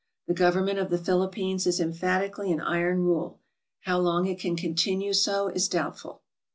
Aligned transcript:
The 0.25 0.33
government 0.33 0.79
of 0.79 0.89
the 0.89 0.97
Philippines 0.97 1.67
is 1.67 1.79
emphati 1.79 2.33
cally 2.33 2.51
an 2.51 2.59
iron 2.59 3.03
rule; 3.03 3.39
how 3.81 3.99
long 3.99 4.25
it 4.25 4.39
can 4.39 4.55
continue 4.55 5.13
so 5.13 5.49
is 5.49 5.69
doubtful. 5.69 6.23